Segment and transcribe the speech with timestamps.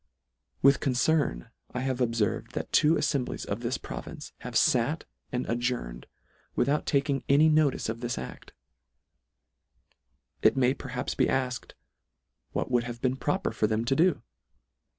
[0.63, 5.59] With concern I have obferved that two aflemblies of this province have fat and ad
[5.59, 6.07] journed,
[6.55, 8.51] without taking any notice of this ad:.
[10.41, 11.73] It may perhaps be alked,
[12.51, 14.23] what would have been proper for them to do